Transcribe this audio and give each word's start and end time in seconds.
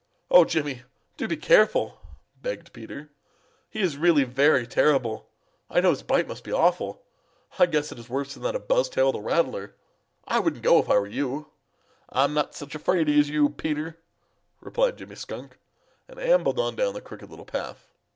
"Oh, 0.31 0.45
Jimmy, 0.45 0.81
do 1.15 1.27
be 1.27 1.37
careful!" 1.37 2.01
begged 2.41 2.73
Peter. 2.73 3.11
"He 3.69 3.83
really 3.95 4.23
is 4.23 4.29
very 4.29 4.65
terrible. 4.65 5.29
I 5.69 5.79
know 5.79 5.91
his 5.91 6.01
bite 6.01 6.27
must 6.27 6.43
be 6.43 6.51
awful. 6.51 7.03
I 7.59 7.67
guess 7.67 7.91
it 7.91 7.99
is 7.99 8.09
worse 8.09 8.33
than 8.33 8.41
that 8.41 8.55
of 8.55 8.67
Buzztail 8.67 9.11
the 9.11 9.19
Rattler. 9.21 9.75
I 10.25 10.39
wouldn't 10.39 10.63
go 10.63 10.79
if 10.79 10.89
I 10.89 10.97
were 10.97 11.05
you." 11.05 11.51
"I'm 12.09 12.33
not 12.33 12.55
such 12.55 12.73
a 12.73 12.79
fraidy 12.79 13.19
as 13.19 13.29
you, 13.29 13.49
Peter," 13.49 13.99
replied 14.59 14.97
Jimmy 14.97 15.17
Skunk, 15.17 15.59
and 16.07 16.19
ambled 16.19 16.57
on 16.59 16.75
down 16.75 16.95
the 16.95 17.01
Crooked 17.01 17.29
Little 17.29 17.45
Path. 17.45 17.87